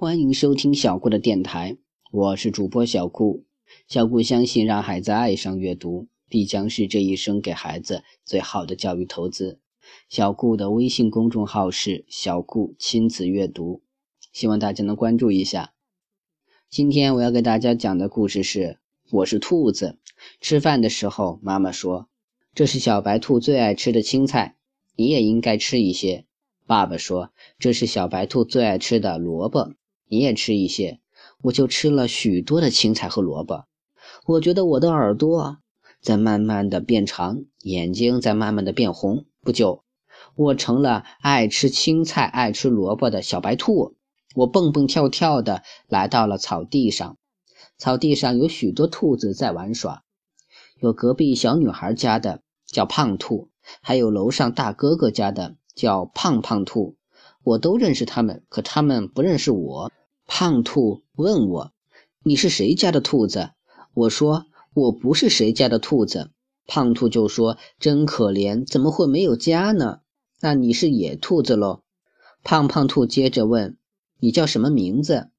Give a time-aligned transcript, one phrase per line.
[0.00, 1.76] 欢迎收听小顾的电台，
[2.12, 3.44] 我是主播小顾。
[3.88, 9.58] 小顾相信，让孩子爱上阅读，必将是这一生给孩子最好的教育投资。
[10.08, 13.82] 小顾的微信公众号是“小顾亲子阅读”，
[14.32, 15.72] 希望大家能关注一下。
[16.70, 18.78] 今天我要给大家讲的故事是：
[19.10, 19.98] 我是兔子。
[20.40, 22.08] 吃饭的时候，妈妈说
[22.54, 24.54] ：“这是小白兔最爱吃的青菜，
[24.94, 26.24] 你也应该吃一些。”
[26.68, 29.74] 爸爸说：“这是小白兔最爱吃的萝卜。”
[30.08, 31.00] 你也吃一些，
[31.42, 33.64] 我就吃了许多的青菜和萝卜。
[34.26, 35.58] 我觉得我的耳朵
[36.00, 39.24] 在慢慢的变长，眼睛在慢慢的变红。
[39.42, 39.84] 不久，
[40.34, 43.96] 我成了爱吃青菜、爱吃萝卜的小白兔。
[44.34, 47.16] 我蹦蹦跳跳的来到了草地上，
[47.76, 50.04] 草地上有许多兔子在玩耍，
[50.80, 53.48] 有隔壁小女孩家的叫胖兔，
[53.80, 56.96] 还有楼上大哥哥家的叫胖胖兔。
[57.42, 59.90] 我都认识他们，可他们不认识我。
[60.30, 61.72] 胖兔问我
[62.22, 63.52] ：“你是谁家的兔子？”
[63.94, 66.30] 我说：“我不是谁家的兔子。”
[66.68, 70.00] 胖兔就说：“真可怜，怎么会没有家呢？
[70.40, 71.82] 那你是野兔子喽？”
[72.44, 73.78] 胖胖兔接着问
[74.20, 75.30] ：“你叫什么名字？”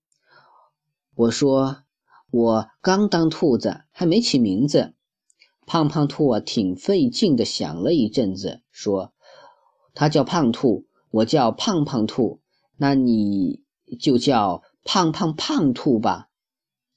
[1.16, 1.84] 我说
[2.32, 4.96] ：“我刚当兔子，还没起名字。”
[5.68, 9.14] 胖胖兔啊，挺费劲的想了一阵子，说
[9.94, 12.42] ：“他叫胖兔，我叫胖胖兔，
[12.76, 13.62] 那你
[14.00, 16.30] 就叫……”胖胖胖兔吧，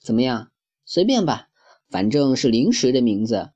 [0.00, 0.50] 怎么样？
[0.86, 1.48] 随便吧，
[1.90, 3.50] 反正是临时的名字。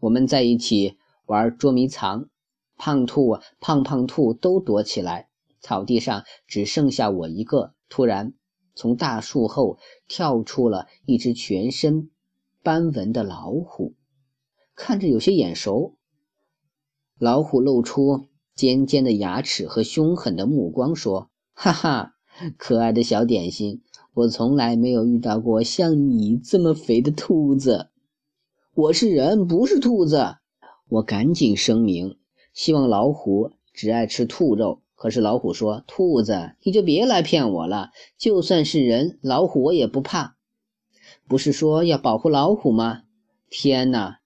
[0.00, 2.28] 我们在一起玩捉迷藏，
[2.76, 5.28] 胖兔、胖胖兔都躲起来，
[5.60, 7.72] 草地上只剩下我一个。
[7.88, 8.34] 突然，
[8.74, 12.10] 从大树后跳出了一只全身
[12.64, 13.94] 斑纹的老虎，
[14.74, 15.94] 看着有些眼熟。
[17.16, 22.14] 老虎露出尖尖的牙齿和凶狠的目光，说：“哈哈。”
[22.56, 23.82] 可爱的小点心，
[24.14, 27.88] 我从来没有遇到过像你这么肥的兔子。
[28.74, 30.36] 我是人，不是兔子。
[30.88, 32.16] 我赶紧声明，
[32.52, 34.82] 希望老虎只爱吃兔肉。
[34.94, 37.90] 可是老虎说：“兔子，你就别来骗我了。
[38.16, 40.36] 就算是人，老虎我也不怕。
[41.26, 43.02] 不是说要保护老虎吗？
[43.50, 44.20] 天哪，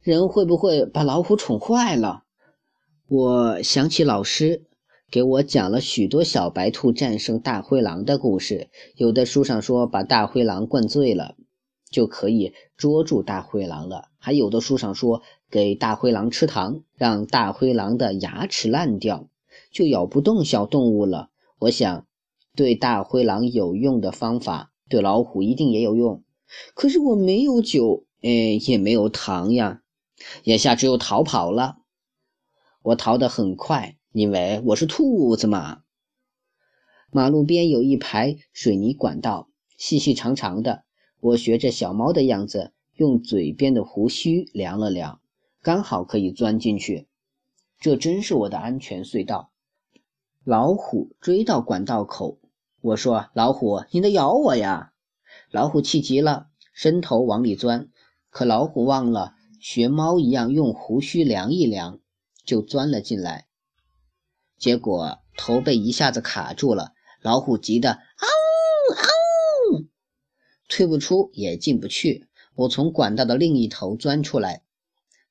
[0.00, 2.22] 人会不会把老虎宠坏了？”
[3.08, 4.64] 我想起老师。
[5.10, 8.68] 给我讲了许多小白兔战胜大灰狼的故事。
[8.94, 11.34] 有的书上说，把大灰狼灌醉了，
[11.90, 19.30] 就可以捉住大灰狼了；还有的书上说，给大灰狼吃糖，让大灰狼的牙齿烂掉，
[19.70, 21.30] 就咬不动小动物了。
[21.58, 22.06] 我想，
[22.54, 26.22] 对大灰狼有用的方法，对老虎一定也有用。
[26.74, 29.80] 可是我没有酒，哎，也没有糖呀，
[30.44, 31.78] 眼下只有逃跑了。
[32.82, 33.97] 我逃得很快。
[34.12, 35.82] 因为我是兔子嘛。
[37.10, 40.84] 马路边有一排水泥管道，细细长长的。
[41.20, 45.20] 我学着小猫的样子，用嘴边的胡须量了量，
[45.60, 47.06] 刚好可以钻进去。
[47.78, 49.50] 这真是我的安全隧道。
[50.42, 52.38] 老虎追到管道口，
[52.80, 54.94] 我说：“老虎，你得咬我呀！”
[55.52, 57.90] 老虎气急了，伸头往里钻。
[58.30, 62.00] 可老虎忘了学猫一样用胡须量一量，
[62.44, 63.47] 就钻了进来。
[64.58, 66.92] 结果头被一下子卡住了，
[67.22, 67.98] 老虎急得嗷
[68.96, 69.86] 嗷，
[70.68, 72.26] 退不出也进不去。
[72.54, 74.62] 我从管道的另一头钻出来，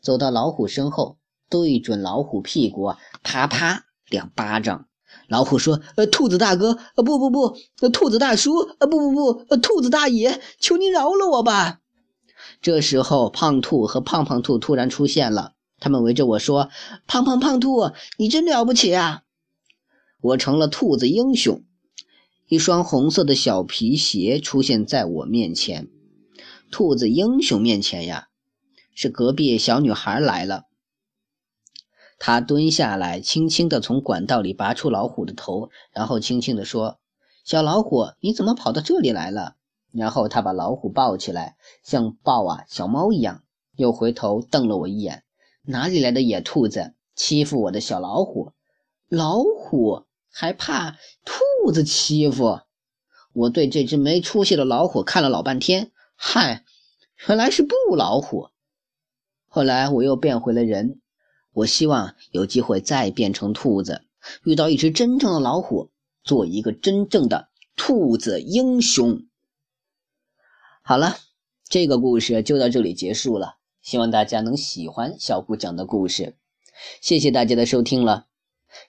[0.01, 1.17] 走到老虎身后，
[1.49, 4.87] 对准老虎屁股，啪啪两巴掌。
[5.27, 11.81] 老虎说：“呃，兔子大哥，呃，不不不，呃，兔子大叔，呃，不不不，呃，兔子大爷，求您饶了我吧。”
[12.61, 15.53] 这时候，胖兔和胖胖兔突然出现了。
[15.79, 16.69] 他们围着我说
[17.07, 19.23] ：“胖胖胖兔，你真了不起啊！”
[20.21, 21.63] 我成了兔子英雄。
[22.47, 25.89] 一双红色的小皮鞋出现在我面前。
[26.71, 28.29] 兔子英雄面前呀，
[28.95, 30.63] 是隔壁小女孩来了。
[32.19, 36.99] 她蹲下来，轻轻地从管道里拔出老虎的头，然后轻轻地说
[37.45, 39.55] ：“小老虎，你怎么跑到这里来了？”
[39.93, 43.43] 然后她把老虎抱起来，像抱啊小猫一样，
[43.75, 45.23] 又回头瞪了我一眼。
[45.69, 48.53] 哪里来的野兔子欺负我的小老虎？
[49.09, 52.61] 老虎还怕兔子欺负？
[53.33, 56.63] 我对这只没出息的老虎看了老半天，嗨，
[57.27, 58.47] 原来是布老虎。
[59.49, 61.01] 后来我又变回了人。
[61.51, 64.03] 我希望有机会再变成兔子，
[64.45, 65.89] 遇到一只真正的老虎，
[66.23, 69.25] 做一个真正的兔子英雄。
[70.81, 71.17] 好了，
[71.67, 73.56] 这个故事就到这里结束了。
[73.87, 76.35] 希望大家能喜欢小顾讲的故事，
[76.99, 78.25] 谢谢大家的收听了。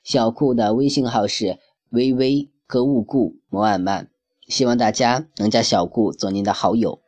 [0.03, 1.61] 小顾的微信号是
[1.91, 4.11] 微微和物顾摩尔曼，
[4.49, 7.01] 希望大家能加小顾做您的好友。